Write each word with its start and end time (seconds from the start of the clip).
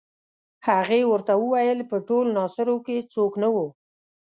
هغې 0.67 1.01
ورته 1.11 1.33
وویل 1.37 1.79
په 1.89 1.97
ټول 2.07 2.25
ناصرو 2.37 2.75
کې 2.85 3.07
څوک 3.13 3.33
نه 3.43 3.49
وو. 3.53 3.67